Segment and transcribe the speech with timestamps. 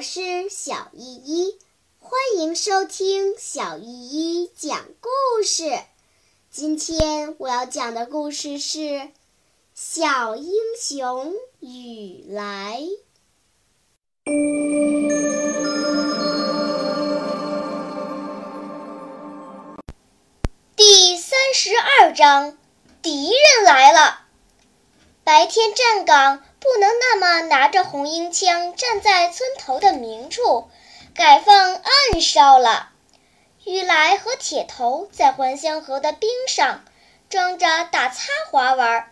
[0.00, 1.58] 我是小依依，
[1.98, 5.78] 欢迎收听小依依讲故事。
[6.50, 8.78] 今天我要讲的故事是
[9.74, 12.80] 《小英雄雨来》
[20.76, 22.56] 第三十二章：
[23.02, 24.22] 敌人来了。
[25.24, 26.42] 白天站岗。
[26.60, 30.68] 不能那么拿着红缨枪站在村头的明处，
[31.14, 32.90] 改放暗哨了。
[33.64, 36.84] 雨来和铁头在还乡河的冰上
[37.28, 39.10] 装着打擦滑玩。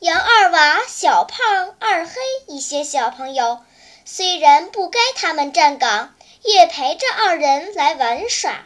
[0.00, 2.14] 杨二娃、小胖、二黑
[2.46, 3.60] 一些小朋友，
[4.04, 8.64] 虽然不该他们站岗，也陪着二人来玩耍。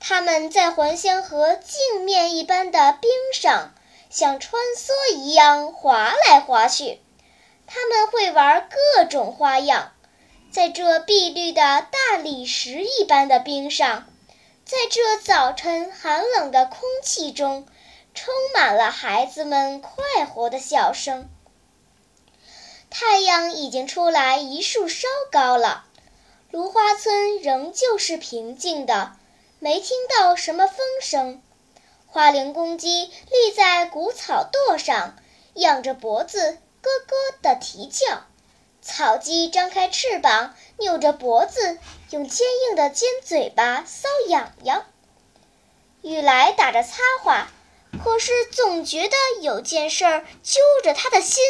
[0.00, 3.74] 他们在还乡河镜面一般的冰上，
[4.10, 7.00] 像穿梭一样滑来滑去。
[7.70, 8.66] 他们会玩
[8.96, 9.92] 各种花样，
[10.50, 14.06] 在这碧绿的大理石一般的冰上，
[14.64, 17.66] 在这早晨寒冷的空气中，
[18.14, 21.28] 充满了孩子们快活的笑声。
[22.88, 25.84] 太阳已经出来一束稍高了，
[26.50, 29.12] 芦花村仍旧是平静的，
[29.58, 31.42] 没听到什么风声。
[32.06, 35.16] 花翎公鸡立在谷草垛上，
[35.52, 36.56] 仰着脖子。
[36.82, 38.24] 咯咯地啼叫，
[38.80, 41.78] 草鸡张开翅膀，扭着脖子，
[42.10, 44.84] 用坚硬的尖嘴巴搔痒痒。
[46.02, 47.48] 雨来打着擦话，
[48.02, 51.42] 可是总觉得有件事儿揪着他的心，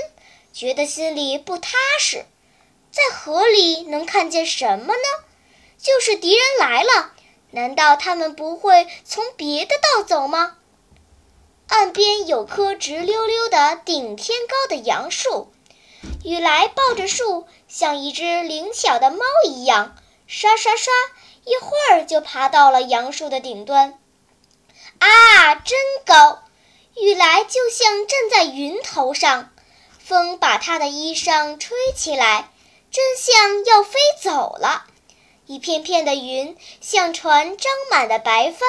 [0.52, 2.24] 觉得心里不踏实。
[2.90, 5.24] 在河里能看见什么呢？
[5.78, 7.12] 就是敌人来了，
[7.52, 10.57] 难道他们不会从别的道走吗？
[11.68, 15.52] 岸边有棵直溜溜的顶天高的杨树，
[16.24, 19.94] 雨来抱着树，像一只灵巧的猫一样，
[20.26, 20.92] 刷刷刷，
[21.44, 23.98] 一会儿就爬到了杨树的顶端。
[24.98, 26.42] 啊，真高！
[26.96, 29.50] 雨来就像站在云头上，
[29.98, 32.50] 风把他的衣裳吹起来，
[32.90, 34.86] 真像要飞走了。
[35.44, 38.68] 一片片的云像船张满的白帆。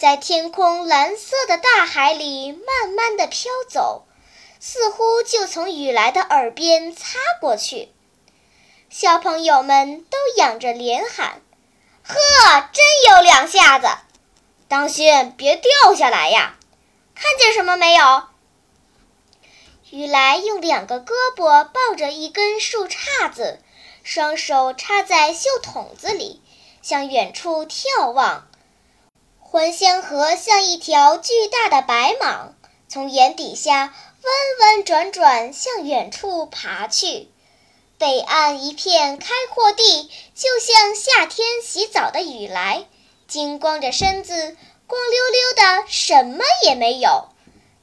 [0.00, 4.06] 在天空蓝色的大海里慢慢的飘走，
[4.58, 7.92] 似乎就从雨来的耳边擦过去。
[8.88, 11.42] 小朋友们都仰着脸喊
[12.02, 12.14] ：“呵，
[12.72, 13.88] 真有两下子！
[14.68, 16.56] 当心别掉下来呀！
[17.14, 18.22] 看见什么没有？”
[19.92, 23.60] 雨来用两个胳膊抱着一根树杈子，
[24.02, 26.40] 双手插在袖筒子里，
[26.80, 28.46] 向远处眺望。
[29.52, 32.52] 还乡河像一条巨大的白蟒，
[32.86, 33.90] 从岩底下弯
[34.60, 37.28] 弯转转向远处爬去。
[37.98, 42.86] 北岸一片开阔地，就像夏天洗澡的雨来，
[43.26, 44.56] 金光着身子，
[44.86, 47.30] 光溜溜的，什么也没有。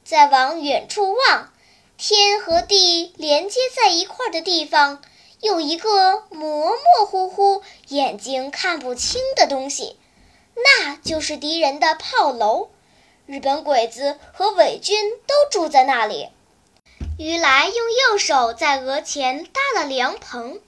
[0.06, 1.52] 再往远处望，
[1.98, 5.02] 天和地连接在一块的地方，
[5.42, 9.98] 有一个模模糊糊、眼睛看不清的东西。
[10.64, 12.70] 那就是敌人的炮楼，
[13.26, 16.30] 日本鬼子和伪军都住在那里。
[17.18, 20.60] 于来用右手在额前搭了凉棚，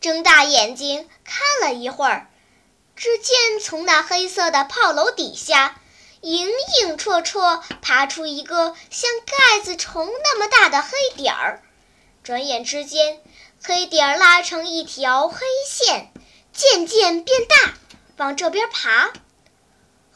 [0.00, 2.28] 睁大眼睛看了一会儿，
[2.96, 5.80] 只见从那黑色的炮楼底下，
[6.22, 6.48] 影
[6.82, 11.62] 影绰绰爬出一个像盖子虫那么大的黑点儿。
[12.22, 13.20] 转眼之间，
[13.62, 16.10] 黑点儿拉成一条黑线，
[16.52, 17.74] 渐渐变大，
[18.16, 19.12] 往这边爬。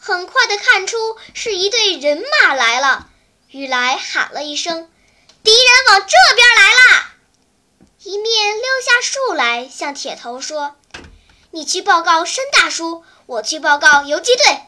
[0.04, 3.08] 很快的看出是一队人马来了，
[3.52, 4.90] 雨来喊了一声
[5.44, 7.06] ：“敌人往这边来了！”
[8.02, 10.74] 一面溜下树来，向铁头说
[11.52, 14.62] ：“你去报告申大叔，我去报告游击队。”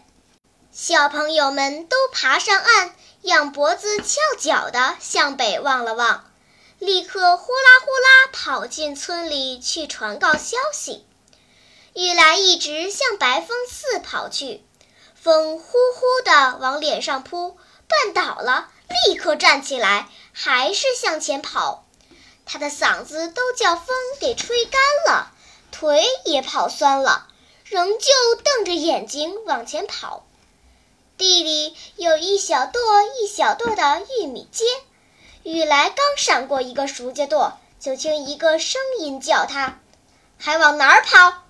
[0.71, 6.31] 小朋友们都爬上岸，仰脖子翘脚的向北望了望，
[6.78, 11.04] 立刻呼啦呼啦跑进村里去传告消息。
[11.95, 14.63] 雨来一直向白风寺跑去。
[15.24, 17.56] 风呼呼地往脸上扑，
[17.88, 18.68] 绊倒了，
[19.06, 21.86] 立刻站起来，还是向前跑。
[22.44, 25.32] 他的嗓子都叫风给吹干了，
[25.72, 27.26] 腿也跑酸了，
[27.65, 30.26] 仍旧瞪着眼睛往前跑。
[31.16, 32.74] 地里有一小垛
[33.18, 34.66] 一小垛的玉米秸，
[35.42, 39.78] 雨来刚闪过一个熟家垛，就听一个声音叫他
[40.36, 41.44] ：“还往哪儿跑？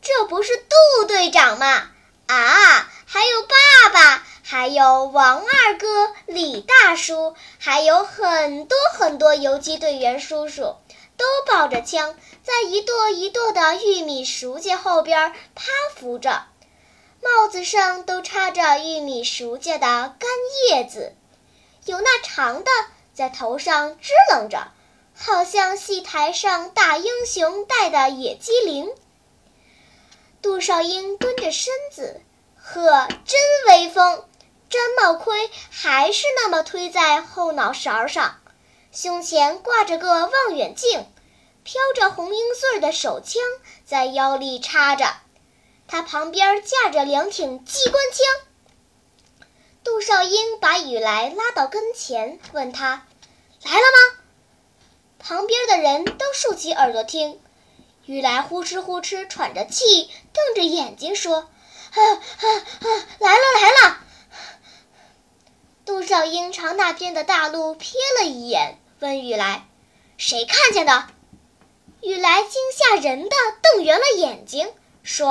[0.00, 1.90] 这不是杜队长吗？”
[2.26, 10.76] 啊，还有爸爸，还有王二哥、李大叔，还有很多很多游击队员叔叔，
[11.16, 16.46] 都抱着枪，在一垛一垛的玉米熟秸后边趴伏着，
[17.22, 20.28] 帽子上都插着玉米熟秸的干
[20.68, 21.14] 叶子，
[21.84, 22.70] 有那长的
[23.12, 24.68] 在头上支棱着，
[25.14, 28.94] 好像戏台上大英雄戴的野鸡翎。
[30.44, 32.20] 杜少英蹲着身子，
[32.62, 34.28] 呵，真威风！
[34.68, 38.42] 毡帽盔还是那么推在后脑勺上。
[38.92, 41.06] 胸前挂着个望远镜，
[41.62, 43.40] 飘着红缨穗的手枪
[43.86, 45.14] 在腰里插着，
[45.88, 49.46] 他旁边架着两挺机关枪。
[49.82, 53.06] 杜少英把雨来拉到跟前，问他
[53.64, 54.18] ：“来了吗？”
[55.18, 57.40] 旁边的人都竖起耳朵听。
[58.06, 61.36] 雨来呼哧呼哧喘着气，瞪着眼睛说
[61.92, 62.86] ：“啊啊啊！
[63.18, 63.98] 来了来了！”
[65.86, 68.78] 杜少英朝那边的大路瞥了一眼。
[69.00, 69.66] 问雨来
[70.18, 71.06] ：“谁看见的？”
[72.02, 74.70] 雨来惊吓人的瞪圆了眼睛，
[75.02, 75.30] 说：“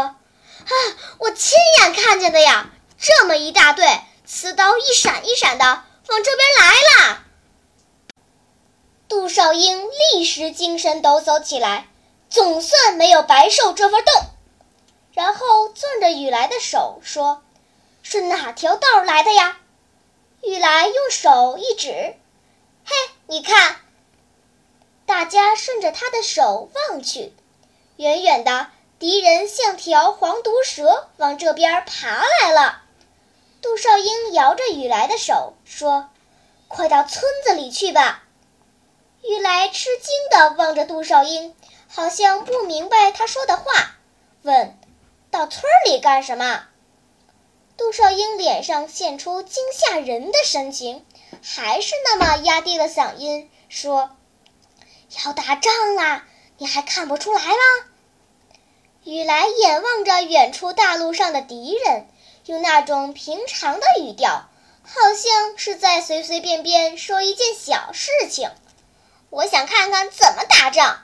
[0.65, 0.73] 啊，
[1.19, 2.71] 我亲眼看见的呀！
[2.97, 6.73] 这么一大队，刺刀一闪一闪的往这边来
[7.05, 7.23] 了。”
[9.07, 11.87] 杜少英立时精神抖擞起来，
[12.33, 14.25] 总算没有白受这份冻。
[15.11, 17.43] 然后攥着雨来的手说
[18.01, 19.59] ：“是哪条道来的呀？”
[20.41, 22.15] 雨来用手一指。
[22.83, 22.95] 嘿，
[23.27, 23.75] 你看！
[25.05, 27.35] 大家顺着他的手望去，
[27.97, 32.81] 远远的敌人像条黄毒蛇往这边爬来了。
[33.61, 36.09] 杜少英摇着雨来的手说
[36.67, 38.23] ：“快到村子里去吧。”
[39.21, 41.55] 雨来吃惊地望着杜少英，
[41.95, 43.63] 好像不明白他说的话，
[44.41, 44.75] 问
[45.29, 46.65] ：“到村里干什么？”
[47.77, 51.05] 杜少英脸上现出惊吓人的神情。
[51.43, 54.15] 还是那么压低了嗓音说
[55.23, 56.25] ：“要打仗啦，
[56.57, 57.57] 你还看不出来吗？”
[59.05, 62.07] 雨来眼望着远处大路上的敌人，
[62.45, 64.49] 用那种平常的语调，
[64.83, 68.49] 好像是在随随便便说一件小事情。
[69.29, 71.01] 我想看看怎么打仗。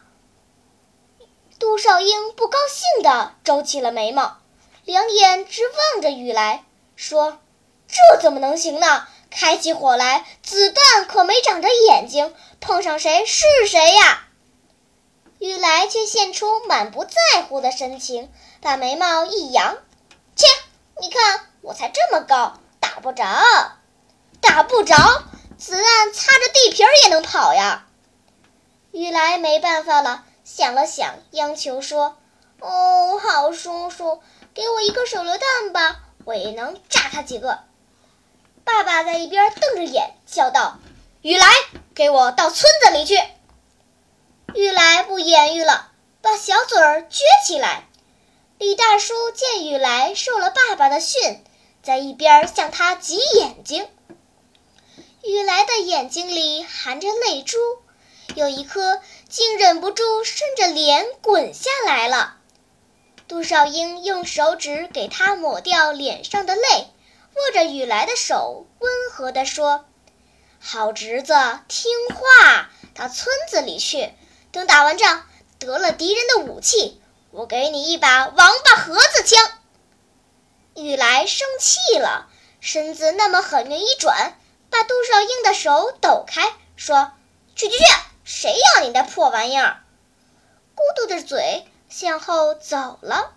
[1.59, 4.37] 杜少英不高兴地皱起了眉毛，
[4.85, 6.63] 两眼直望着雨来
[6.95, 7.39] 说
[7.87, 14.25] ：“这怎么能行呢？”开起火来，子弹可没长着眼睛，碰上谁是谁呀？
[15.37, 19.77] 雨来却现出满不在乎的神情，把眉毛一扬
[20.35, 20.47] ：“切，
[20.99, 23.23] 你看我才这么高，打不着，
[24.41, 24.95] 打不着，
[25.57, 27.85] 子弹擦着地皮儿也能跑呀。”
[28.91, 32.17] 雨来没办法了，想了想，央求说
[32.59, 34.19] ：“哦，好叔叔，
[34.55, 37.59] 给我一个手榴弹吧，我也能炸他几个。”
[38.65, 40.79] 爸爸在一边瞪着眼，叫道
[41.21, 41.47] ：“雨来，
[41.93, 43.21] 给我到村子里去。”
[44.55, 45.91] 雨来不言语了，
[46.23, 47.83] 把小嘴儿撅起来。
[48.57, 51.45] 李大叔见雨来受了爸爸的训，
[51.83, 53.87] 在一边向他挤眼睛。
[55.21, 57.57] 雨来的眼睛里含着泪珠，
[58.39, 62.37] 有一颗竟忍不住顺着脸滚下来了。
[63.27, 66.61] 杜少英用手指给他抹掉脸上的泪。
[67.35, 69.85] 握着雨来的手，温和地说
[70.57, 71.33] ：“好侄子，
[71.67, 74.13] 听话，到村子里去。
[74.53, 75.25] 等打完仗，
[75.59, 79.51] 得了敌人的武器，我给你一把王八盒子枪。”
[80.75, 82.29] 雨来生气了，
[82.61, 87.11] 身子那么狠命一转，把杜少英的手抖开，说
[87.55, 87.83] ：“去去去，
[88.31, 89.77] 谁要你那破玩意儿？”
[90.77, 93.31] 咕嘟的嘴向后走了。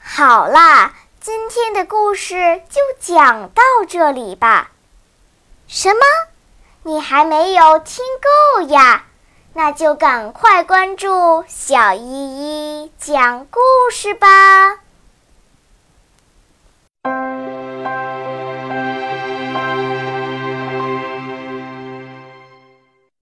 [0.00, 0.94] 好啦。
[1.20, 4.72] 今天的故事就讲到这里吧。
[5.66, 6.00] 什么？
[6.82, 8.04] 你还没有听
[8.56, 9.06] 够呀？
[9.54, 12.02] 那就赶快关注小依
[12.82, 13.58] 依讲故
[13.90, 14.80] 事吧。